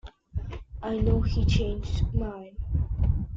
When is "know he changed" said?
0.97-2.11